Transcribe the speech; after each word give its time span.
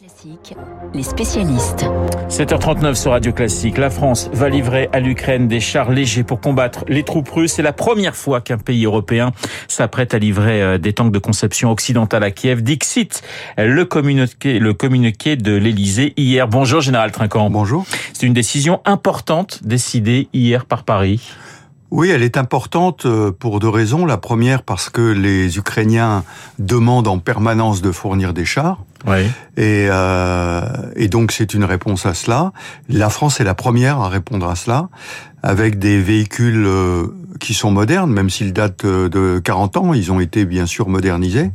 Classique, 0.00 0.56
les 0.94 1.02
spécialistes. 1.02 1.84
7h39 2.30 2.94
sur 2.94 3.10
Radio 3.10 3.34
Classique. 3.34 3.76
La 3.76 3.90
France 3.90 4.30
va 4.32 4.48
livrer 4.48 4.88
à 4.94 5.00
l'Ukraine 5.00 5.46
des 5.46 5.60
chars 5.60 5.90
légers 5.90 6.22
pour 6.22 6.40
combattre 6.40 6.86
les 6.88 7.02
troupes 7.02 7.28
russes. 7.28 7.52
C'est 7.52 7.62
la 7.62 7.74
première 7.74 8.16
fois 8.16 8.40
qu'un 8.40 8.56
pays 8.56 8.86
européen 8.86 9.32
s'apprête 9.68 10.14
à 10.14 10.18
livrer 10.18 10.62
euh, 10.62 10.78
des 10.78 10.94
tanks 10.94 11.12
de 11.12 11.18
conception 11.18 11.70
occidentale 11.70 12.24
à 12.24 12.30
Kiev. 12.30 12.62
Dixit, 12.62 13.22
le 13.58 13.84
communiqué, 13.84 14.58
le 14.58 14.72
communiqué 14.72 15.36
de 15.36 15.54
l'Elysée 15.54 16.14
hier. 16.16 16.48
Bonjour, 16.48 16.80
Général 16.80 17.12
Trinquant. 17.12 17.50
Bonjour. 17.50 17.84
C'est 18.14 18.26
une 18.26 18.32
décision 18.32 18.80
importante 18.86 19.60
décidée 19.64 20.30
hier 20.32 20.64
par 20.64 20.84
Paris. 20.84 21.30
Oui, 21.90 22.08
elle 22.08 22.22
est 22.22 22.38
importante 22.38 23.04
euh, 23.04 23.32
pour 23.32 23.60
deux 23.60 23.68
raisons. 23.68 24.06
La 24.06 24.16
première, 24.16 24.62
parce 24.62 24.88
que 24.88 25.02
les 25.02 25.58
Ukrainiens 25.58 26.24
demandent 26.58 27.08
en 27.08 27.18
permanence 27.18 27.82
de 27.82 27.92
fournir 27.92 28.32
des 28.32 28.46
chars. 28.46 28.78
Et, 29.56 29.86
euh, 29.90 30.60
et 30.96 31.08
donc 31.08 31.32
c'est 31.32 31.54
une 31.54 31.64
réponse 31.64 32.06
à 32.06 32.14
cela. 32.14 32.52
La 32.88 33.10
France 33.10 33.40
est 33.40 33.44
la 33.44 33.54
première 33.54 33.98
à 33.98 34.08
répondre 34.08 34.48
à 34.48 34.56
cela, 34.56 34.88
avec 35.42 35.78
des 35.78 36.00
véhicules 36.00 36.64
euh, 36.66 37.06
qui 37.38 37.54
sont 37.54 37.70
modernes, 37.70 38.12
même 38.12 38.30
s'ils 38.30 38.52
datent 38.52 38.84
euh, 38.84 39.08
de 39.08 39.40
40 39.42 39.76
ans, 39.78 39.94
ils 39.94 40.12
ont 40.12 40.20
été 40.20 40.44
bien 40.44 40.66
sûr 40.66 40.88
modernisés. 40.88 41.50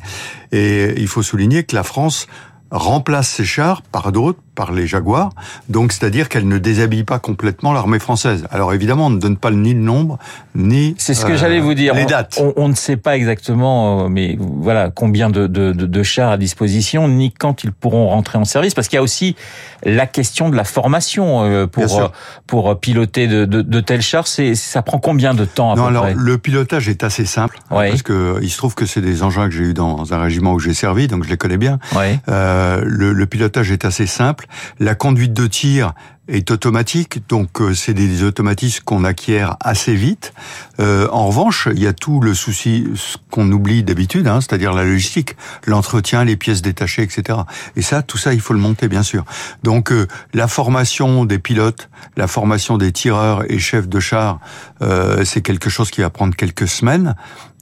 Et 0.52 0.94
il 0.98 1.08
faut 1.08 1.24
souligner 1.24 1.64
que 1.64 1.76
la 1.76 1.84
France 1.84 2.28
remplace 2.72 3.30
ces 3.30 3.46
chars 3.46 3.82
par 3.84 4.12
d'autres, 4.12 4.40
par 4.55 4.72
les 4.72 4.88
Jaguars, 4.88 5.32
donc 5.70 5.91
c'est-à-dire 5.91 6.30
qu'elle 6.30 6.48
ne 6.48 6.58
déshabille 6.58 7.04
pas 7.04 7.20
complètement 7.20 7.73
l'armée 7.73 8.00
française. 8.00 8.46
Alors 8.52 8.73
évidemment, 8.73 9.08
on 9.08 9.09
ne 9.12 9.20
donne 9.20 9.38
pas 9.38 9.52
ni 9.52 9.73
le 9.73 9.80
nombre, 9.82 10.18
ni 10.55 10.96
C'est 10.98 11.13
ce 11.13 11.26
que 11.26 11.34
euh, 11.34 11.38
j'allais 11.38 11.59
vous 11.59 11.73
dire. 11.73 11.94
les 11.94 12.05
dates. 12.05 12.40
On, 12.41 12.54
on 12.55 12.68
ne 12.70 12.73
sait 12.73 12.98
pas 12.98 13.16
exactement, 13.18 14.05
euh, 14.05 14.10
mais 14.10 14.38
voilà, 14.40 14.90
combien 14.90 15.30
de, 15.30 15.48
de, 15.48 15.72
de, 15.73 15.86
de 15.86 16.04
chars 16.04 16.32
à 16.32 16.38
disposition, 16.38 17.08
ni 17.08 17.32
quand 17.32 17.63
ils 17.63 17.72
pourront 17.72 18.08
rentrer 18.08 18.38
en 18.38 18.46
service, 18.46 18.73
parce 18.73 18.88
qu'il 18.88 18.96
y 18.98 18.99
a 18.99 19.04
aussi 19.04 19.36
la 19.84 20.08
question 20.08 20.49
de 20.49 20.55
la 20.55 20.63
formation 20.63 21.44
euh, 21.44 21.68
pour 21.68 21.99
euh, 22.02 22.08
pour 22.48 22.80
piloter 22.80 23.27
de, 23.27 23.80
tels 23.82 24.02
chars. 24.02 24.27
C'est 24.27 24.55
ça 24.55 24.82
prend 24.82 24.98
combien 24.99 25.34
de 25.34 25.46
temps 25.46 25.74
à 25.74 25.76
Non, 25.76 25.84
peu 25.84 25.87
alors 25.90 26.04
près? 26.04 26.13
le 26.15 26.37
pilotage 26.37 26.87
est 26.90 27.04
assez 27.04 27.26
simple 27.26 27.60
hein, 27.70 27.76
Ouais. 27.77 27.90
parce 27.90 28.02
que 28.02 28.40
il 28.41 28.49
se 28.49 28.58
trouve 28.58 28.74
que 28.76 28.85
c'est 28.85 29.02
des 29.02 29.21
engins 29.24 29.48
que 29.49 29.54
j'ai 29.54 29.63
eu 29.63 29.74
dans 29.74 30.13
un 30.13 30.21
régiment 30.21 30.54
où 30.54 30.60
j'ai 30.60 30.74
servi, 30.74 31.08
donc 31.08 31.24
je 31.26 31.30
les 31.30 31.37
connais 31.37 31.58
bien. 31.58 31.80
Ouais. 31.96 32.20
Euh, 32.30 32.82
le, 32.85 33.12
le 33.13 33.26
pilotage 33.26 33.71
est 33.71 33.84
assez 33.85 34.08
simple. 34.08 34.45
La 34.79 34.96
conduite 34.96 35.34
de 35.34 35.48
tir 35.48 35.93
est 36.27 36.49
automatique, 36.49 37.27
donc 37.27 37.62
euh, 37.62 37.74
c'est 37.74 37.93
des 37.93 38.24
automatismes 38.24 38.84
qu'on 38.84 39.04
acquiert 39.04 39.57
assez 39.60 39.93
vite. 39.93 40.34
Euh, 40.79 41.07
en 41.12 41.27
revanche, 41.27 41.68
il 41.71 41.79
y 41.79 41.87
a 41.87 41.93
tout 41.93 42.20
le 42.20 42.34
souci 42.34 42.87
qu'on 43.29 43.52
oublie 43.52 43.84
d'habitude, 43.84 44.27
hein, 44.27 44.41
c'est-à-dire 44.41 44.74
la 44.74 44.84
logistique, 44.84 45.35
l'entretien, 45.68 46.24
les 46.24 46.35
pièces 46.35 46.62
détachées, 46.62 47.04
etc. 47.04 47.40
Et 47.76 47.82
ça, 47.82 48.02
tout 48.02 48.18
ça, 48.18 48.34
il 48.34 48.41
faut 48.41 48.54
le 48.54 48.60
monter, 48.60 48.87
bien 48.87 49.04
sûr. 49.04 49.24
Donc 49.63 49.91
euh, 49.91 50.07
la 50.34 50.48
formation 50.48 51.26
des 51.26 51.37
pilotes, 51.37 51.90
la 52.18 52.27
formation 52.27 52.77
des 52.77 52.91
tireurs 52.91 53.43
et 53.52 53.59
chefs 53.59 53.87
de 53.87 53.99
char, 53.99 54.40
euh, 54.82 55.24
c'est 55.26 55.41
quelque 55.41 55.70
chose 55.70 55.91
qui 55.91 56.02
va 56.02 56.09
prendre 56.09 56.35
quelques 56.35 56.68
semaines. 56.68 57.15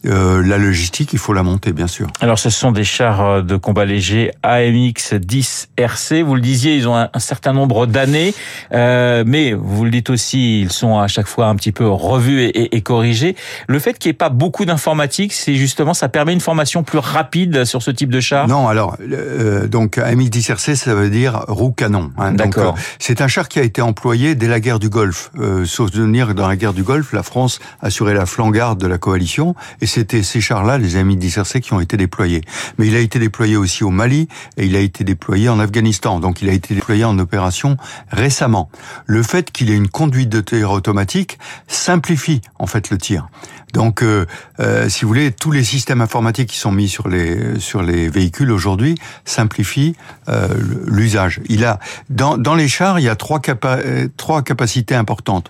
Euh, 0.06 0.44
la 0.46 0.58
logistique, 0.58 1.14
il 1.14 1.20
faut 1.20 1.34
la 1.34 1.44
monter, 1.44 1.72
bien 1.72 1.88
sûr. 1.88 2.08
Alors, 2.20 2.38
ce 2.38 2.50
sont 2.50 2.72
des 2.72 2.84
chars 2.84 3.22
euh, 3.22 3.42
de 3.42 3.56
combat 3.56 3.86
léger 3.86 4.32
AMX 4.44 5.14
10 5.14 5.70
RC. 5.78 6.22
Vous 6.24 6.36
le 6.36 6.42
disiez, 6.42 6.76
ils 6.76 6.88
ont 6.88 6.96
un, 6.98 7.10
un 7.14 7.20
certain 7.20 7.54
nombre 7.54 7.86
d'années, 7.86 8.34
euh, 8.74 9.24
mais 9.26 9.54
vous 9.54 9.86
le 9.86 9.92
dites 9.92 10.10
aussi, 10.10 10.62
ils 10.62 10.72
sont 10.72 11.00
à 11.00 11.08
chaque 11.08 11.28
fois 11.28 11.48
un 11.48 11.56
petit 11.56 11.72
peu 11.72 11.88
revus 11.88 12.42
et, 12.42 12.50
et- 12.50 12.76
et 12.76 12.82
corrigés. 12.82 13.36
Le 13.68 13.80
fait 13.80 13.98
qu'il 13.98 14.10
n'y 14.10 14.12
ait 14.14 14.18
pas 14.18 14.30
beaucoup 14.30 14.66
d'informatique, 14.66 15.34
c'est 15.34 15.56
justement, 15.56 15.94
ça 15.94 16.10
permet 16.10 16.34
une 16.34 16.42
formation 16.42 16.84
plus 16.84 17.00
rapide 17.00 17.66
sur 17.66 17.82
ce 17.82 17.92
type 17.92 18.10
de 18.12 18.20
char. 18.20 18.48
Non, 18.48 18.68
alors 18.68 18.98
euh, 19.02 19.68
donc 19.68 19.98
AMX-10RC, 19.98 20.76
ça 20.76 20.96
veut 20.96 21.10
dire 21.10 21.46
roue 21.48 21.72
canon. 21.72 22.12
hein. 22.18 22.34
D'accord. 22.34 22.76
euh, 22.78 22.82
c'est 23.00 23.22
un 23.22 23.28
char 23.28 23.48
qui 23.48 23.60
a 23.60 23.64
été 23.64 23.82
employé 23.82 24.36
dès 24.36 24.48
la 24.48 24.60
guerre 24.60 24.80
du 24.80 24.90
Golfe. 24.90 25.32
Euh, 25.40 25.66
sauf 25.66 25.92
que 25.92 26.34
dans 26.34 26.48
la 26.48 26.56
guerre 26.56 26.74
du 26.74 26.84
Golfe, 26.84 27.14
la 27.14 27.24
France 27.24 27.60
assurait 27.82 28.14
la 28.14 28.26
flanc-garde 28.26 28.80
de 28.80 28.88
la 28.88 28.98
coalition, 28.98 29.56
et 29.82 29.86
c'était 29.94 30.24
ces 30.24 30.42
chars-là, 30.42 30.78
les 30.78 30.96
AMX-10RC, 30.98 31.62
qui 31.62 31.74
ont 31.74 31.80
été 31.80 31.98
déployés. 31.98 32.42
Mais 32.78 32.88
il 32.88 32.96
a 32.96 33.00
été 33.00 33.20
déployé 33.20 33.56
aussi 33.58 33.84
au 33.84 33.90
Mali 33.90 34.28
et 34.58 34.66
il 34.66 34.76
a 34.76 34.80
été 34.80 35.04
déployé 35.04 35.50
en 35.50 35.60
Afghanistan. 35.60 36.20
Donc 36.20 36.42
il 36.42 36.50
a 36.50 36.54
été 36.54 36.74
déployé 36.76 37.06
en 37.06 37.18
opération 37.20 37.78
récemment. 38.12 38.70
Le 39.06 39.22
fait 39.24 39.52
qu'il 39.52 39.70
ait 39.70 39.76
une 39.76 39.88
conduite 39.90 40.30
de 40.30 40.42
tir 40.42 40.72
automatique 40.72 41.38
simplifie 41.68 42.42
en 42.60 42.66
fait 42.68 42.90
le 42.90 42.98
tir. 42.98 43.28
Donc, 43.74 44.04
euh, 44.04 44.28
euh, 44.60 44.88
si 44.88 45.02
vous 45.02 45.08
voulez, 45.08 45.32
tous 45.32 45.50
les 45.52 45.64
systèmes 45.64 46.02
informatiques 46.02 46.50
qui 46.50 46.58
sont 46.60 46.72
mis 46.72 46.88
sur 46.88 47.08
les 47.08 47.60
sur 47.60 47.82
les 47.82 48.08
véhicules 48.08 48.52
aujourd'hui 48.52 48.96
simplifient 49.26 49.96
euh, 50.30 50.48
l'usage. 50.86 51.42
Il 51.50 51.66
a 51.66 51.80
dans 52.10 52.38
dans 52.38 52.54
les 52.54 52.68
chars, 52.68 53.00
il 53.00 53.04
y 53.04 53.10
a 53.10 53.16
trois 53.16 53.40
capa- 53.40 53.82
trois 54.16 54.44
capacités 54.44 54.94
importantes 54.96 55.50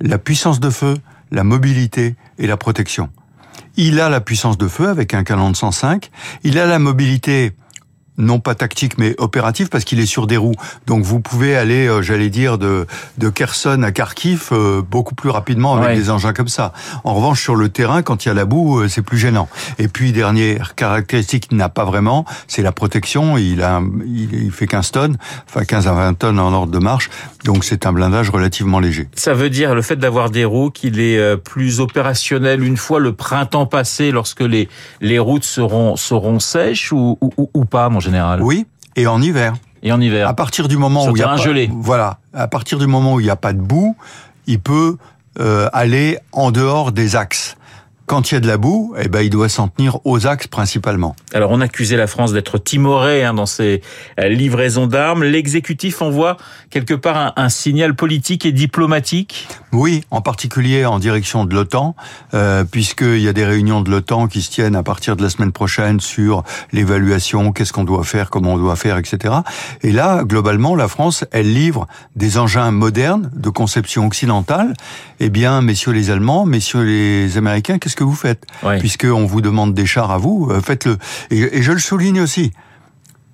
la 0.00 0.18
puissance 0.18 0.60
de 0.60 0.70
feu, 0.70 0.96
la 1.30 1.44
mobilité 1.44 2.16
et 2.38 2.46
la 2.46 2.56
protection. 2.56 3.10
Il 3.76 4.00
a 4.00 4.08
la 4.08 4.20
puissance 4.20 4.58
de 4.58 4.68
feu 4.68 4.88
avec 4.88 5.14
un 5.14 5.24
canon 5.24 5.50
de 5.50 5.56
105. 5.56 6.10
Il 6.44 6.58
a 6.58 6.66
la 6.66 6.78
mobilité 6.78 7.52
non 8.20 8.38
pas 8.40 8.54
tactique 8.54 8.98
mais 8.98 9.14
opérative 9.18 9.68
parce 9.68 9.84
qu'il 9.84 9.98
est 10.00 10.06
sur 10.06 10.26
des 10.26 10.36
roues. 10.36 10.54
Donc 10.86 11.02
vous 11.04 11.20
pouvez 11.20 11.56
aller, 11.56 11.86
euh, 11.88 12.02
j'allais 12.02 12.30
dire, 12.30 12.58
de, 12.58 12.86
de 13.18 13.28
Kherson 13.28 13.82
à 13.82 13.90
Kharkiv 13.92 14.48
euh, 14.52 14.82
beaucoup 14.82 15.14
plus 15.14 15.30
rapidement 15.30 15.74
avec 15.76 15.88
Ouais. 15.90 15.96
des 15.96 16.10
engins 16.10 16.32
comme 16.32 16.48
ça. 16.48 16.72
En 17.04 17.14
revanche, 17.14 17.42
sur 17.42 17.56
le 17.56 17.68
terrain, 17.68 18.02
quand 18.02 18.24
il 18.24 18.28
y 18.28 18.30
a 18.30 18.34
la 18.34 18.44
boue, 18.44 18.80
euh, 18.80 18.88
c'est 18.88 19.02
plus 19.02 19.18
gênant. 19.18 19.48
Et 19.78 19.88
puis, 19.88 20.12
dernière 20.12 20.74
caractéristique 20.74 21.48
qu'il 21.48 21.56
n'a 21.56 21.68
pas 21.68 21.84
vraiment, 21.84 22.24
c'est 22.48 22.62
la 22.62 22.72
protection. 22.72 23.38
Il 23.38 23.62
a, 23.62 23.80
il, 24.06 24.44
il 24.44 24.50
fait 24.52 24.66
15 24.66 24.90
tonnes, 24.92 25.16
enfin 25.48 25.64
15 25.64 25.88
à 25.88 25.92
20 25.92 26.14
tonnes 26.14 26.38
en 26.38 26.52
ordre 26.52 26.72
de 26.72 26.78
marche. 26.78 27.08
Donc 27.44 27.64
c'est 27.64 27.86
un 27.86 27.92
blindage 27.92 28.28
relativement 28.30 28.80
léger. 28.80 29.08
Ça 29.14 29.32
veut 29.34 29.48
dire 29.50 29.74
le 29.74 29.82
fait 29.82 29.96
d'avoir 29.96 30.30
des 30.30 30.44
roues 30.44 30.70
qu'il 30.70 31.00
est 31.00 31.18
euh, 31.18 31.36
plus 31.36 31.80
opérationnel 31.80 32.62
une 32.62 32.76
fois 32.76 33.00
le 33.00 33.12
printemps 33.14 33.66
passé, 33.66 34.10
lorsque 34.10 34.40
les 34.40 34.68
les 35.00 35.18
routes 35.18 35.44
seront 35.44 35.96
seront 35.96 36.38
sèches 36.40 36.92
ou 36.92 37.18
ou, 37.20 37.50
ou- 37.54 37.64
pas, 37.64 37.88
en 37.88 38.00
général. 38.10 38.42
Oui, 38.42 38.66
et 38.96 39.06
en 39.06 39.20
hiver. 39.22 39.54
Et 39.82 39.92
en 39.92 40.00
hiver. 40.00 40.28
À 40.28 40.34
partir 40.34 40.68
du 40.68 40.76
moment 40.76 41.02
Sur 41.02 41.12
où 41.12 41.16
il 41.16 41.20
y 41.20 41.22
a 41.22 41.28
pas, 41.28 41.72
voilà, 41.72 42.18
à 42.34 42.48
partir 42.48 42.78
du 42.78 42.86
moment 42.86 43.14
où 43.14 43.20
il 43.20 43.24
n'y 43.24 43.30
a 43.30 43.36
pas 43.36 43.52
de 43.52 43.60
boue, 43.60 43.96
il 44.46 44.60
peut 44.60 44.96
euh, 45.38 45.68
aller 45.72 46.18
en 46.32 46.50
dehors 46.50 46.92
des 46.92 47.16
axes. 47.16 47.56
Quand 48.10 48.32
il 48.32 48.34
y 48.34 48.36
a 48.38 48.40
de 48.40 48.48
la 48.48 48.56
boue, 48.56 48.92
eh 49.00 49.06
ben 49.06 49.20
il 49.20 49.30
doit 49.30 49.48
s'en 49.48 49.68
tenir 49.68 50.04
aux 50.04 50.26
axes 50.26 50.48
principalement. 50.48 51.14
Alors, 51.32 51.52
on 51.52 51.60
accusait 51.60 51.96
la 51.96 52.08
France 52.08 52.32
d'être 52.32 52.58
timorée 52.58 53.24
hein, 53.24 53.34
dans 53.34 53.46
ses 53.46 53.82
euh, 54.18 54.28
livraisons 54.28 54.88
d'armes. 54.88 55.22
L'exécutif 55.22 56.02
envoie 56.02 56.36
quelque 56.70 56.94
part 56.94 57.16
un, 57.16 57.32
un 57.36 57.48
signal 57.48 57.94
politique 57.94 58.44
et 58.44 58.50
diplomatique. 58.50 59.46
Oui, 59.70 60.02
en 60.10 60.22
particulier 60.22 60.84
en 60.86 60.98
direction 60.98 61.44
de 61.44 61.54
l'OTAN, 61.54 61.94
euh, 62.34 62.64
puisqu'il 62.64 63.20
y 63.20 63.28
a 63.28 63.32
des 63.32 63.44
réunions 63.44 63.80
de 63.80 63.92
l'OTAN 63.92 64.26
qui 64.26 64.42
se 64.42 64.50
tiennent 64.50 64.74
à 64.74 64.82
partir 64.82 65.14
de 65.14 65.22
la 65.22 65.30
semaine 65.30 65.52
prochaine 65.52 66.00
sur 66.00 66.42
l'évaluation, 66.72 67.52
qu'est-ce 67.52 67.72
qu'on 67.72 67.84
doit 67.84 68.02
faire, 68.02 68.28
comment 68.28 68.54
on 68.54 68.58
doit 68.58 68.74
faire, 68.74 68.98
etc. 68.98 69.34
Et 69.82 69.92
là, 69.92 70.24
globalement, 70.24 70.74
la 70.74 70.88
France, 70.88 71.24
elle 71.30 71.54
livre 71.54 71.86
des 72.16 72.38
engins 72.38 72.72
modernes 72.72 73.30
de 73.36 73.50
conception 73.50 74.04
occidentale. 74.08 74.74
Eh 75.20 75.28
bien, 75.28 75.60
messieurs 75.60 75.92
les 75.92 76.10
Allemands, 76.10 76.44
messieurs 76.44 76.82
les 76.82 77.38
Américains, 77.38 77.78
qu'est-ce 77.78 77.99
que 78.00 78.04
vous 78.04 78.14
faites 78.14 78.44
Ouais. 78.62 78.78
Puisqu'on 78.78 79.26
vous 79.26 79.40
demande 79.40 79.74
des 79.74 79.86
chars 79.86 80.10
à 80.10 80.18
vous, 80.18 80.48
euh, 80.50 80.60
faites-le. 80.60 80.98
Et, 81.30 81.58
et 81.58 81.62
je 81.62 81.72
le 81.72 81.78
souligne 81.78 82.20
aussi, 82.20 82.52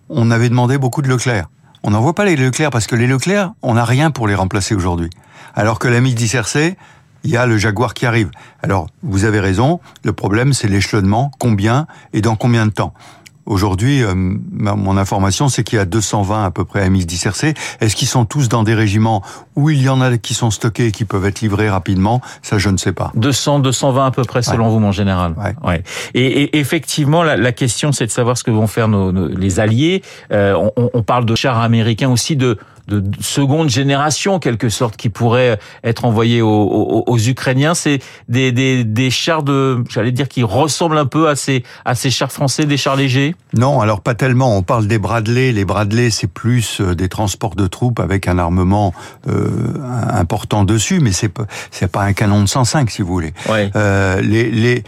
on 0.08 0.30
avait 0.30 0.48
demandé 0.48 0.78
beaucoup 0.78 1.02
de 1.02 1.08
Leclerc. 1.08 1.48
On 1.82 1.90
n'envoie 1.90 2.14
pas 2.14 2.24
les 2.24 2.36
Leclerc 2.36 2.70
parce 2.70 2.86
que 2.86 2.96
les 2.96 3.06
Leclerc, 3.06 3.52
on 3.62 3.74
n'a 3.74 3.84
rien 3.84 4.10
pour 4.10 4.26
les 4.28 4.34
remplacer 4.34 4.74
aujourd'hui. 4.74 5.10
Alors 5.54 5.78
que 5.78 5.88
la 5.88 6.00
MiG 6.00 6.14
10 6.14 6.34
RC, 6.34 6.76
il 7.24 7.30
y 7.30 7.36
a 7.36 7.46
le 7.46 7.58
Jaguar 7.58 7.94
qui 7.94 8.06
arrive. 8.06 8.30
Alors, 8.62 8.88
vous 9.02 9.24
avez 9.24 9.40
raison, 9.40 9.80
le 10.04 10.12
problème 10.12 10.52
c'est 10.52 10.68
l'échelonnement, 10.68 11.30
combien 11.38 11.86
et 12.12 12.20
dans 12.20 12.36
combien 12.36 12.66
de 12.66 12.72
temps. 12.72 12.92
Aujourd'hui, 13.46 14.02
euh, 14.02 14.14
mon 14.16 14.96
information, 14.96 15.48
c'est 15.48 15.62
qu'il 15.62 15.78
y 15.78 15.80
a 15.80 15.84
220 15.84 16.44
à 16.44 16.50
peu 16.50 16.64
près 16.64 16.82
à 16.82 16.88
10 16.88 17.26
RC. 17.26 17.54
Est-ce 17.80 17.94
qu'ils 17.96 18.08
sont 18.08 18.24
tous 18.24 18.48
dans 18.48 18.64
des 18.64 18.74
régiments 18.74 19.22
où 19.54 19.70
il 19.70 19.80
y 19.80 19.88
en 19.88 20.00
a 20.00 20.18
qui 20.18 20.34
sont 20.34 20.50
stockés 20.50 20.86
et 20.86 20.92
qui 20.92 21.04
peuvent 21.04 21.24
être 21.26 21.40
livrés 21.40 21.70
rapidement? 21.70 22.20
Ça, 22.42 22.58
je 22.58 22.68
ne 22.70 22.76
sais 22.76 22.92
pas. 22.92 23.12
200, 23.14 23.60
220 23.60 24.06
à 24.06 24.10
peu 24.10 24.24
près 24.24 24.42
selon 24.42 24.68
vous, 24.68 24.80
mon 24.80 24.92
général. 24.92 25.34
Ouais. 25.64 25.82
Et, 26.14 26.26
et 26.26 26.58
effectivement, 26.58 27.22
la, 27.22 27.36
la 27.36 27.52
question, 27.52 27.92
c'est 27.92 28.06
de 28.06 28.10
savoir 28.10 28.36
ce 28.36 28.42
que 28.44 28.50
vont 28.50 28.66
faire 28.66 28.88
nos, 28.88 29.12
nos- 29.12 29.28
les 29.28 29.60
alliés. 29.60 30.02
Euh, 30.32 30.54
on, 30.76 30.90
on 30.92 31.02
parle 31.02 31.24
de 31.24 31.34
chars 31.36 31.60
américains 31.60 32.10
aussi 32.10 32.34
de, 32.36 32.58
de 32.88 33.02
seconde 33.20 33.68
génération, 33.68 34.34
en 34.34 34.38
quelque 34.38 34.68
sorte, 34.68 34.96
qui 34.96 35.08
pourraient 35.08 35.58
être 35.84 36.04
envoyés 36.04 36.42
aux, 36.42 36.48
aux- 36.48 37.04
aux 37.06 37.18
Ukrainiens. 37.18 37.74
C'est 37.74 37.98
des, 38.28 38.52
des, 38.52 38.84
des 38.84 39.10
chars 39.10 39.42
de, 39.42 39.82
j'allais 39.88 40.12
dire, 40.12 40.28
qui 40.28 40.42
ressemblent 40.42 40.98
un 40.98 41.06
peu 41.06 41.28
à 41.28 41.36
ces, 41.36 41.64
à 41.84 41.94
ces 41.94 42.10
chars 42.10 42.30
français, 42.32 42.64
des 42.64 42.76
chars 42.76 42.96
légers? 42.96 43.34
Non, 43.56 43.80
alors 43.80 44.00
pas 44.00 44.14
tellement. 44.14 44.56
On 44.56 44.62
parle 44.62 44.86
des 44.86 44.98
Bradley. 44.98 45.52
Les 45.52 45.64
Bradley, 45.64 46.10
c'est 46.10 46.26
plus 46.28 46.80
euh, 46.80 46.94
des 46.94 47.08
transports 47.08 47.54
de 47.56 47.66
troupes 47.66 48.00
avec 48.00 48.28
un 48.28 48.38
armement 48.38 48.94
euh, 49.28 49.48
important 50.12 50.64
dessus, 50.64 51.00
mais 51.00 51.12
c'est 51.12 51.28
pas 51.28 51.46
c'est 51.70 51.90
pas 51.90 52.02
un 52.02 52.12
canon 52.12 52.42
de 52.42 52.46
105 52.48 52.90
si 52.90 53.02
vous 53.02 53.12
voulez. 53.12 53.32
Ouais. 53.48 53.70
Euh, 53.76 54.20
les, 54.20 54.50
les, 54.50 54.84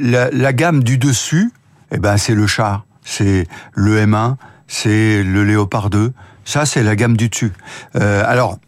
la, 0.00 0.30
la 0.30 0.52
gamme 0.52 0.82
du 0.82 0.98
dessus, 0.98 1.50
eh 1.90 1.98
ben 1.98 2.16
c'est 2.16 2.34
le 2.34 2.46
char, 2.46 2.84
c'est 3.04 3.46
le 3.74 4.04
M1, 4.04 4.36
c'est 4.66 5.22
le 5.22 5.44
Léopard 5.44 5.90
2. 5.90 6.12
Ça, 6.44 6.66
c'est 6.66 6.82
la 6.82 6.96
gamme 6.96 7.16
du 7.16 7.28
dessus. 7.28 7.52
Euh, 7.96 8.24
alors, 8.26 8.58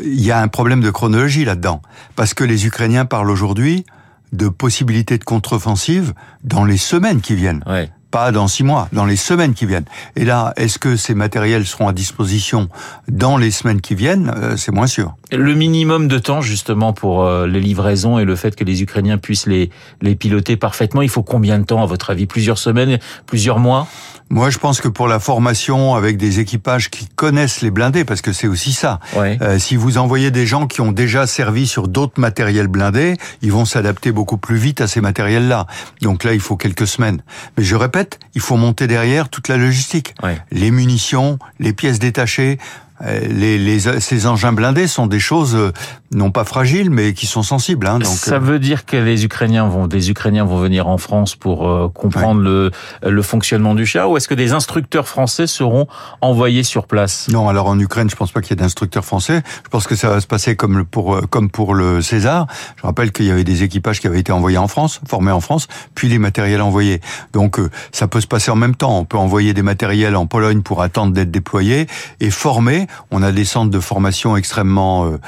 il 0.00 0.20
y 0.20 0.30
a 0.30 0.40
un 0.40 0.48
problème 0.48 0.80
de 0.80 0.90
chronologie 0.90 1.44
là-dedans, 1.44 1.82
parce 2.16 2.34
que 2.34 2.44
les 2.44 2.66
Ukrainiens 2.66 3.04
parlent 3.04 3.30
aujourd'hui 3.30 3.84
de 4.32 4.48
possibilités 4.48 5.18
de 5.18 5.24
contre-offensive 5.24 6.14
dans 6.44 6.64
les 6.64 6.78
semaines 6.78 7.20
qui 7.20 7.34
viennent. 7.34 7.62
Ouais. 7.66 7.90
Pas 8.10 8.30
dans 8.30 8.46
six 8.46 8.62
mois, 8.62 8.88
dans 8.92 9.06
les 9.06 9.16
semaines 9.16 9.54
qui 9.54 9.64
viennent. 9.64 9.86
Et 10.16 10.26
là, 10.26 10.52
est-ce 10.56 10.78
que 10.78 10.96
ces 10.96 11.14
matériels 11.14 11.64
seront 11.64 11.88
à 11.88 11.94
disposition 11.94 12.68
dans 13.08 13.38
les 13.38 13.50
semaines 13.50 13.80
qui 13.80 13.94
viennent? 13.94 14.30
Euh, 14.36 14.56
C'est 14.58 14.70
moins 14.70 14.86
sûr. 14.86 15.16
Le 15.30 15.54
minimum 15.54 16.08
de 16.08 16.18
temps 16.18 16.42
justement 16.42 16.92
pour 16.92 17.24
euh, 17.24 17.46
les 17.46 17.60
livraisons 17.60 18.18
et 18.18 18.24
le 18.26 18.36
fait 18.36 18.54
que 18.54 18.64
les 18.64 18.82
Ukrainiens 18.82 19.16
puissent 19.16 19.46
les, 19.46 19.70
les 20.02 20.14
piloter 20.14 20.56
parfaitement, 20.58 21.00
il 21.00 21.08
faut 21.08 21.22
combien 21.22 21.58
de 21.58 21.64
temps 21.64 21.82
à 21.82 21.86
votre 21.86 22.10
avis? 22.10 22.26
Plusieurs 22.26 22.58
semaines, 22.58 22.98
plusieurs 23.26 23.58
mois? 23.58 23.88
Moi, 24.32 24.48
je 24.48 24.56
pense 24.56 24.80
que 24.80 24.88
pour 24.88 25.08
la 25.08 25.20
formation 25.20 25.94
avec 25.94 26.16
des 26.16 26.40
équipages 26.40 26.88
qui 26.88 27.06
connaissent 27.06 27.60
les 27.60 27.70
blindés, 27.70 28.06
parce 28.06 28.22
que 28.22 28.32
c'est 28.32 28.46
aussi 28.46 28.72
ça. 28.72 28.98
Ouais. 29.14 29.36
Euh, 29.42 29.58
si 29.58 29.76
vous 29.76 29.98
envoyez 29.98 30.30
des 30.30 30.46
gens 30.46 30.66
qui 30.66 30.80
ont 30.80 30.90
déjà 30.90 31.26
servi 31.26 31.66
sur 31.66 31.86
d'autres 31.86 32.18
matériels 32.18 32.66
blindés, 32.66 33.18
ils 33.42 33.52
vont 33.52 33.66
s'adapter 33.66 34.10
beaucoup 34.10 34.38
plus 34.38 34.56
vite 34.56 34.80
à 34.80 34.86
ces 34.86 35.02
matériels-là. 35.02 35.66
Donc 36.00 36.24
là, 36.24 36.32
il 36.32 36.40
faut 36.40 36.56
quelques 36.56 36.86
semaines. 36.86 37.22
Mais 37.58 37.62
je 37.62 37.76
répète, 37.76 38.20
il 38.34 38.40
faut 38.40 38.56
monter 38.56 38.86
derrière 38.86 39.28
toute 39.28 39.48
la 39.48 39.58
logistique. 39.58 40.14
Ouais. 40.22 40.38
Les 40.50 40.70
munitions, 40.70 41.38
les 41.60 41.74
pièces 41.74 41.98
détachées, 41.98 42.58
euh, 43.04 43.20
les, 43.28 43.58
les, 43.58 43.80
ces 44.00 44.26
engins 44.26 44.52
blindés 44.52 44.86
sont 44.86 45.06
des 45.06 45.20
choses 45.20 45.56
euh, 45.56 45.72
non 46.12 46.30
pas 46.30 46.44
fragiles, 46.44 46.90
mais 46.90 47.14
qui 47.14 47.26
sont 47.26 47.42
sensibles. 47.42 47.86
Hein, 47.86 47.98
donc, 47.98 48.06
Ça 48.06 48.34
euh, 48.34 48.38
veut 48.38 48.58
dire 48.58 48.84
que 48.84 48.96
les 48.96 49.24
Ukrainiens 49.24 49.66
vont, 49.66 49.86
des 49.86 50.10
Ukrainiens 50.10 50.44
vont 50.44 50.58
venir 50.58 50.86
en 50.86 50.98
France 50.98 51.34
pour 51.36 51.68
euh, 51.68 51.88
comprendre 51.88 52.40
le, 52.42 52.70
le 53.02 53.22
fonctionnement 53.22 53.74
du 53.74 53.86
char, 53.86 54.10
ou 54.10 54.16
est-ce 54.16 54.28
que 54.28 54.34
des 54.34 54.52
instructeurs 54.52 55.08
français 55.08 55.46
seront 55.46 55.86
envoyés 56.20 56.62
sur 56.62 56.86
place? 56.86 57.28
Non, 57.30 57.48
alors 57.48 57.66
en 57.66 57.78
Ukraine, 57.78 58.10
je 58.10 58.16
pense 58.16 58.30
pas 58.32 58.40
qu'il 58.40 58.50
y 58.50 58.52
ait 58.54 58.62
d'instructeurs 58.62 59.04
français. 59.04 59.42
Je 59.64 59.68
pense 59.68 59.86
que 59.86 59.94
ça 59.96 60.08
va 60.08 60.20
se 60.20 60.26
passer 60.26 60.56
comme 60.56 60.78
le- 60.78 60.84
pour 60.84 61.14
euh, 61.14 61.22
comme 61.22 61.50
pour 61.50 61.74
le 61.74 62.02
César. 62.02 62.46
Je 62.76 62.82
rappelle 62.82 63.12
qu'il 63.12 63.26
y 63.26 63.30
avait 63.30 63.44
des 63.44 63.62
équipages 63.62 64.00
qui 64.00 64.06
avaient 64.06 64.20
été 64.20 64.32
envoyés 64.32 64.58
en 64.58 64.68
France, 64.68 65.00
formés 65.08 65.32
en 65.32 65.40
France, 65.40 65.68
puis 65.94 66.08
les 66.08 66.18
matériels 66.18 66.60
envoyés. 66.62 67.00
Donc 67.32 67.58
euh, 67.58 67.70
ça 67.92 68.06
peut 68.08 68.20
se 68.20 68.26
passer 68.26 68.50
en 68.50 68.56
même 68.56 68.74
temps. 68.74 68.98
On 68.98 69.04
peut 69.04 69.18
envoyer 69.18 69.54
des 69.54 69.62
matériels 69.62 70.16
en 70.16 70.26
Pologne 70.26 70.62
pour 70.62 70.82
attendre 70.82 71.12
d'être 71.12 71.30
déployés 71.30 71.86
et 72.20 72.30
former. 72.30 72.86
On 73.10 73.22
a 73.22 73.32
des 73.32 73.44
centres 73.44 73.70
de 73.70 73.80
formation 73.80 74.36
extrêmement 74.36 75.06
euh, 75.06 75.18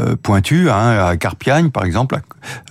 euh, 0.00 0.16
pointus, 0.16 0.68
hein, 0.68 1.06
à 1.06 1.16
Carpiagne 1.16 1.70
par 1.70 1.84
exemple, 1.84 2.20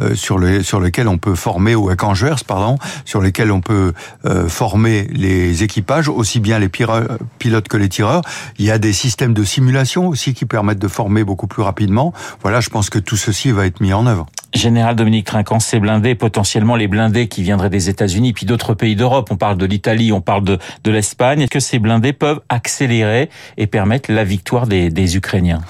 euh, 0.02 0.16
sur 0.16 0.38
le 0.38 0.64
sur 0.64 0.80
lequel 0.80 1.08
on 1.08 1.18
peut 1.18 1.36
former 1.36 1.76
ou 1.76 1.90
à 1.90 1.96
Canjuers, 1.96 2.44
pardon, 2.46 2.78
sur 3.06 3.22
lesquels 3.22 3.52
on 3.52 3.62
peut 3.62 3.94
euh, 4.26 4.48
former 4.48 5.08
les 5.12 5.64
équipages, 5.64 6.10
aussi 6.10 6.40
bien 6.40 6.60
les 6.60 6.70
pilotes 6.70 7.68
que 7.68 7.78
les 7.78 7.90
tireurs. 7.90 8.22
Il 8.58 8.66
y 8.66 8.72
a 8.72 8.78
des 8.78 8.94
systèmes 8.94 9.34
de 9.34 9.44
simulation 9.44 10.08
aussi 10.08 10.34
qui 10.34 10.46
permettent 10.46 10.80
de 10.80 10.88
former 10.88 11.24
beaucoup 11.24 11.48
plus 11.48 11.64
rapidement. 11.64 12.14
Voilà, 12.42 12.60
je 12.62 12.70
pense 12.70 12.90
que 12.90 13.00
tout 13.00 13.18
ceci 13.18 13.52
va 13.52 13.66
être 13.66 13.82
mis 13.82 13.94
en 13.94 14.08
œuvre. 14.08 14.26
Général 14.54 14.96
Dominique 14.96 15.28
Trinquant, 15.28 15.60
ces 15.60 15.80
blindés, 15.80 16.16
potentiellement 16.16 16.76
les 16.76 16.88
blindés 16.88 17.28
qui 17.28 17.44
viendraient 17.44 17.70
des 17.70 17.90
États-Unis, 17.90 18.34
puis 18.34 18.48
d'autres 18.48 18.74
pays 18.74 18.96
d'Europe. 18.96 19.30
On 19.32 19.38
parle 19.38 19.58
de 19.58 19.66
l'Italie, 19.66 20.12
on 20.12 20.22
parle 20.22 20.44
de, 20.44 20.58
de 20.84 20.92
l'Espagne. 20.92 21.42
Est-ce 21.42 21.52
que 21.52 21.60
ces 21.60 21.78
blindés 21.78 22.14
peuvent 22.14 22.42
accélérer 22.50 23.30
et 23.58 23.68
permettre 23.68 24.12
la 24.12 24.24
victoire 24.24 24.66
des 24.66 25.16
Ukrainiens? 25.16 25.62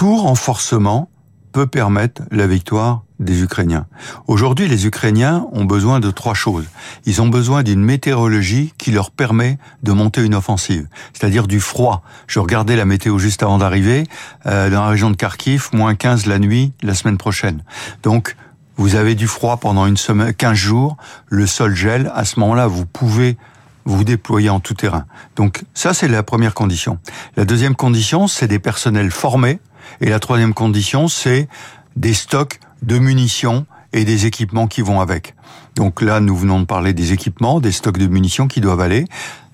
Tout 0.00 0.16
renforcement 0.16 1.10
peut 1.52 1.66
permettre 1.66 2.22
la 2.30 2.46
victoire 2.46 3.02
des 3.18 3.42
Ukrainiens. 3.42 3.84
Aujourd'hui, 4.28 4.66
les 4.66 4.86
Ukrainiens 4.86 5.46
ont 5.52 5.66
besoin 5.66 6.00
de 6.00 6.10
trois 6.10 6.32
choses. 6.32 6.64
Ils 7.04 7.20
ont 7.20 7.28
besoin 7.28 7.62
d'une 7.62 7.84
météorologie 7.84 8.72
qui 8.78 8.92
leur 8.92 9.10
permet 9.10 9.58
de 9.82 9.92
monter 9.92 10.24
une 10.24 10.34
offensive, 10.34 10.88
c'est-à-dire 11.12 11.46
du 11.46 11.60
froid. 11.60 12.02
Je 12.28 12.38
regardais 12.38 12.76
la 12.76 12.86
météo 12.86 13.18
juste 13.18 13.42
avant 13.42 13.58
d'arriver, 13.58 14.04
euh, 14.46 14.70
dans 14.70 14.80
la 14.80 14.88
région 14.88 15.10
de 15.10 15.16
Kharkiv, 15.16 15.68
moins 15.74 15.94
15 15.94 16.24
la 16.24 16.38
nuit 16.38 16.72
la 16.80 16.94
semaine 16.94 17.18
prochaine. 17.18 17.62
Donc, 18.02 18.36
vous 18.76 18.94
avez 18.94 19.14
du 19.14 19.26
froid 19.26 19.58
pendant 19.58 19.84
une 19.84 19.98
semaine, 19.98 20.32
15 20.32 20.54
jours, 20.56 20.96
le 21.28 21.46
sol 21.46 21.74
gèle, 21.74 22.10
à 22.14 22.24
ce 22.24 22.40
moment-là, 22.40 22.68
vous 22.68 22.86
pouvez 22.86 23.36
vous 23.84 24.04
déployer 24.04 24.50
en 24.50 24.60
tout 24.60 24.74
terrain. 24.74 25.04
Donc 25.36 25.64
ça, 25.74 25.94
c'est 25.94 26.08
la 26.08 26.22
première 26.22 26.54
condition. 26.54 26.98
La 27.36 27.44
deuxième 27.44 27.74
condition, 27.74 28.28
c'est 28.28 28.46
des 28.46 28.58
personnels 28.58 29.10
formés. 29.10 29.60
Et 30.00 30.10
la 30.10 30.20
troisième 30.20 30.54
condition, 30.54 31.08
c'est 31.08 31.48
des 31.96 32.14
stocks 32.14 32.60
de 32.82 32.98
munitions 32.98 33.66
et 33.92 34.04
des 34.04 34.26
équipements 34.26 34.66
qui 34.66 34.82
vont 34.82 35.00
avec. 35.00 35.34
Donc 35.76 36.02
là, 36.02 36.20
nous 36.20 36.36
venons 36.36 36.60
de 36.60 36.64
parler 36.64 36.92
des 36.92 37.12
équipements, 37.12 37.60
des 37.60 37.72
stocks 37.72 37.98
de 37.98 38.06
munitions 38.06 38.48
qui 38.48 38.60
doivent 38.60 38.80
aller. 38.80 39.06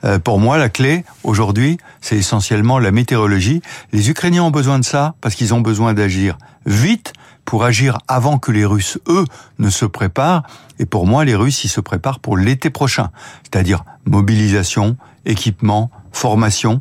Euh, 0.04 0.18
pour 0.18 0.38
moi, 0.38 0.58
la 0.58 0.68
clé, 0.68 1.04
aujourd'hui, 1.24 1.78
c'est 2.00 2.16
essentiellement 2.16 2.78
la 2.78 2.90
météorologie. 2.90 3.62
Les 3.92 4.10
Ukrainiens 4.10 4.44
ont 4.44 4.50
besoin 4.50 4.78
de 4.78 4.84
ça 4.84 5.14
parce 5.20 5.34
qu'ils 5.34 5.54
ont 5.54 5.60
besoin 5.60 5.94
d'agir 5.94 6.36
vite 6.66 7.12
pour 7.44 7.64
agir 7.64 7.98
avant 8.08 8.38
que 8.38 8.50
les 8.52 8.64
Russes, 8.64 8.98
eux, 9.08 9.24
ne 9.58 9.70
se 9.70 9.84
préparent. 9.84 10.42
Et 10.78 10.86
pour 10.86 11.06
moi, 11.06 11.24
les 11.24 11.34
Russes, 11.34 11.64
ils 11.64 11.68
se 11.68 11.80
préparent 11.80 12.18
pour 12.18 12.36
l'été 12.36 12.70
prochain. 12.70 13.10
C'est-à-dire 13.44 13.84
mobilisation, 14.04 14.96
équipement, 15.24 15.90
formation, 16.12 16.80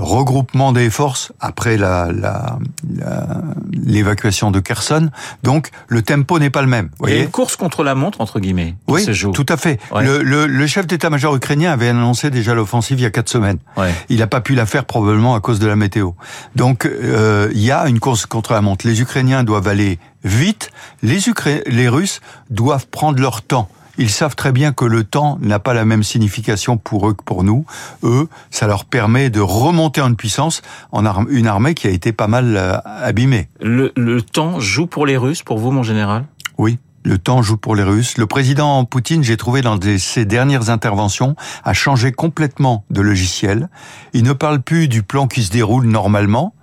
regroupement 0.00 0.72
des 0.72 0.90
forces 0.90 1.32
après 1.40 1.76
la, 1.76 2.10
la, 2.12 2.58
la- 2.96 3.42
l'évacuation 3.72 4.50
de 4.50 4.60
Kherson. 4.60 5.10
Donc, 5.42 5.70
le 5.88 6.02
tempo 6.02 6.38
n'est 6.38 6.50
pas 6.50 6.62
le 6.62 6.68
même. 6.68 6.90
Vous 6.98 7.06
Il 7.06 7.10
y 7.10 7.12
a 7.12 7.14
voyez 7.16 7.24
une 7.24 7.30
course 7.30 7.56
contre 7.56 7.82
la 7.82 7.94
montre, 7.94 8.20
entre 8.20 8.40
guillemets, 8.40 8.74
oui, 8.88 9.04
se 9.04 9.12
joue. 9.12 9.32
tout 9.32 9.46
à 9.48 9.56
fait. 9.56 9.78
Ouais. 9.94 10.04
Le, 10.04 10.22
le, 10.22 10.46
le 10.46 10.66
chef 10.66 10.86
d'état-major 10.86 11.34
ukrainien 11.36 11.72
avait 11.72 11.88
annoncé 11.88 12.30
déjà 12.30 12.54
l'offensive 12.54 12.98
il 12.98 13.02
y 13.02 13.06
a 13.06 13.10
quatre 13.10 13.28
semaines. 13.28 13.58
Ouais. 13.76 13.92
Il 14.08 14.18
n'a 14.18 14.26
pas 14.26 14.40
pu 14.40 14.54
la 14.54 14.66
faire 14.66 14.84
probablement 14.84 15.34
à 15.34 15.40
cause 15.40 15.58
de 15.58 15.66
la 15.66 15.76
météo. 15.76 16.10
Donc 16.56 16.86
euh, 16.86 17.48
il 17.52 17.60
y 17.60 17.70
a 17.70 17.86
une 17.88 18.00
course 18.00 18.26
contre 18.26 18.52
la 18.52 18.60
montre. 18.60 18.86
Les 18.86 19.00
Ukrainiens 19.00 19.44
doivent 19.44 19.68
aller 19.68 19.98
vite. 20.24 20.70
Les, 21.02 21.18
Ukra- 21.28 21.62
les 21.66 21.88
Russes 21.88 22.20
doivent 22.50 22.86
prendre 22.86 23.20
leur 23.20 23.42
temps. 23.42 23.68
Ils 24.00 24.08
savent 24.08 24.34
très 24.34 24.50
bien 24.50 24.72
que 24.72 24.86
le 24.86 25.04
temps 25.04 25.38
n'a 25.42 25.58
pas 25.58 25.74
la 25.74 25.84
même 25.84 26.02
signification 26.02 26.78
pour 26.78 27.06
eux 27.06 27.12
que 27.12 27.22
pour 27.22 27.44
nous. 27.44 27.66
Eux, 28.02 28.28
ça 28.50 28.66
leur 28.66 28.86
permet 28.86 29.28
de 29.28 29.40
remonter 29.40 30.00
en 30.00 30.14
puissance 30.14 30.62
en 30.90 31.04
une 31.26 31.46
armée 31.46 31.74
qui 31.74 31.86
a 31.86 31.90
été 31.90 32.14
pas 32.14 32.26
mal 32.26 32.56
euh, 32.56 32.78
abîmée. 32.82 33.50
Le, 33.60 33.92
le 33.96 34.22
temps 34.22 34.58
joue 34.58 34.86
pour 34.86 35.04
les 35.04 35.18
Russes, 35.18 35.42
pour 35.42 35.58
vous, 35.58 35.70
mon 35.70 35.82
général? 35.82 36.24
Oui. 36.56 36.78
Le 37.02 37.18
temps 37.18 37.42
joue 37.42 37.58
pour 37.58 37.76
les 37.76 37.82
Russes. 37.82 38.16
Le 38.16 38.26
président 38.26 38.86
Poutine, 38.86 39.22
j'ai 39.22 39.36
trouvé 39.36 39.60
dans 39.60 39.78
ses 39.98 40.24
dernières 40.24 40.70
interventions, 40.70 41.36
a 41.64 41.74
changé 41.74 42.10
complètement 42.10 42.84
de 42.88 43.02
logiciel. 43.02 43.68
Il 44.14 44.22
ne 44.22 44.32
parle 44.32 44.62
plus 44.62 44.88
du 44.88 45.02
plan 45.02 45.26
qui 45.26 45.42
se 45.42 45.50
déroule 45.50 45.86
normalement. 45.86 46.54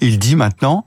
Il 0.00 0.20
dit 0.20 0.36
maintenant, 0.36 0.84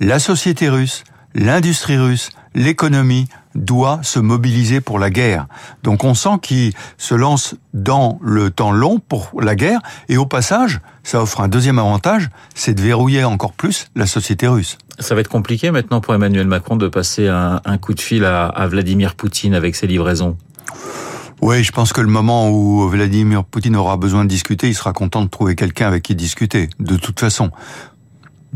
la 0.00 0.18
société 0.18 0.68
russe, 0.68 1.04
l'industrie 1.36 1.98
russe, 1.98 2.30
l'économie 2.54 3.28
doit 3.54 4.00
se 4.02 4.18
mobiliser 4.18 4.80
pour 4.80 4.98
la 4.98 5.10
guerre. 5.10 5.46
Donc 5.82 6.02
on 6.02 6.14
sent 6.14 6.38
qu'il 6.42 6.72
se 6.98 7.14
lance 7.14 7.54
dans 7.74 8.18
le 8.22 8.50
temps 8.50 8.72
long 8.72 8.98
pour 8.98 9.30
la 9.40 9.54
guerre 9.54 9.80
et 10.08 10.16
au 10.16 10.26
passage, 10.26 10.80
ça 11.02 11.22
offre 11.22 11.40
un 11.40 11.48
deuxième 11.48 11.78
avantage, 11.78 12.30
c'est 12.54 12.74
de 12.74 12.82
verrouiller 12.82 13.24
encore 13.24 13.52
plus 13.52 13.88
la 13.94 14.06
société 14.06 14.48
russe. 14.48 14.78
Ça 14.98 15.14
va 15.14 15.20
être 15.20 15.28
compliqué 15.28 15.70
maintenant 15.70 16.00
pour 16.00 16.14
Emmanuel 16.14 16.46
Macron 16.46 16.76
de 16.76 16.88
passer 16.88 17.28
un, 17.28 17.60
un 17.64 17.78
coup 17.78 17.94
de 17.94 18.00
fil 18.00 18.24
à, 18.24 18.46
à 18.46 18.66
Vladimir 18.66 19.14
Poutine 19.14 19.54
avec 19.54 19.76
ses 19.76 19.86
livraisons? 19.86 20.36
Oui, 21.42 21.62
je 21.62 21.70
pense 21.70 21.92
que 21.92 22.00
le 22.00 22.08
moment 22.08 22.48
où 22.48 22.88
Vladimir 22.88 23.44
Poutine 23.44 23.76
aura 23.76 23.98
besoin 23.98 24.24
de 24.24 24.28
discuter, 24.28 24.68
il 24.68 24.74
sera 24.74 24.94
content 24.94 25.22
de 25.22 25.28
trouver 25.28 25.54
quelqu'un 25.54 25.86
avec 25.86 26.02
qui 26.02 26.14
discuter, 26.14 26.70
de 26.80 26.96
toute 26.96 27.20
façon. 27.20 27.50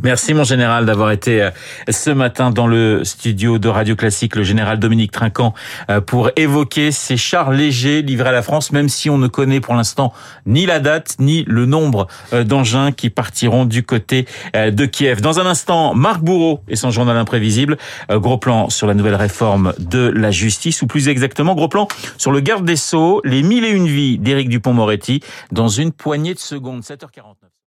Merci 0.02 0.32
mon 0.32 0.44
général 0.44 0.86
d'avoir 0.86 1.10
été 1.10 1.42
euh, 1.42 1.50
ce 1.90 2.08
matin 2.08 2.50
dans 2.50 2.66
le 2.66 3.04
studio 3.04 3.58
de 3.58 3.68
Radio 3.68 3.96
Classique, 3.96 4.34
le 4.34 4.44
général 4.44 4.78
Dominique 4.78 5.12
Trinquant, 5.12 5.52
euh, 5.90 6.00
pour 6.00 6.30
évoquer 6.36 6.90
ces 6.90 7.18
chars 7.18 7.50
légers 7.50 8.00
livrés 8.00 8.30
à 8.30 8.32
la 8.32 8.40
France, 8.40 8.72
même 8.72 8.88
si 8.88 9.10
on 9.10 9.18
ne 9.18 9.26
connaît 9.26 9.60
pour 9.60 9.74
l'instant 9.74 10.14
ni 10.46 10.64
la 10.64 10.80
date 10.80 11.16
ni 11.18 11.44
le 11.46 11.66
nombre 11.66 12.06
euh, 12.32 12.44
d'engins 12.44 12.92
qui 12.92 13.10
partiront 13.10 13.66
du 13.66 13.82
côté 13.82 14.26
de 14.54 14.86
Kiev. 14.86 15.20
Dans 15.20 15.38
un 15.38 15.46
instant, 15.46 15.94
Marc 15.94 16.20
Bourreau 16.22 16.60
et 16.68 16.76
son 16.76 16.90
journal 16.90 17.16
imprévisible. 17.16 17.76
Gros 18.10 18.38
plan 18.38 18.70
sur 18.70 18.86
la 18.86 18.94
nouvelle 18.94 19.14
réforme 19.14 19.74
de 19.78 20.08
la 20.08 20.30
justice, 20.30 20.82
ou 20.82 20.86
plus 20.86 21.08
exactement, 21.08 21.54
gros 21.54 21.68
plan 21.68 21.88
sur 22.16 22.32
le 22.32 22.40
garde 22.40 22.64
des 22.64 22.76
Sceaux, 22.76 23.20
les 23.24 23.42
mille 23.42 23.64
et 23.64 23.70
une 23.70 23.86
vies 23.86 24.18
d'Éric 24.18 24.48
Dupont-Moretti, 24.48 25.20
dans 25.52 25.68
une 25.68 25.92
poignée 25.92 26.34
de 26.34 26.38
secondes, 26.38 26.82
7h49. 26.82 27.50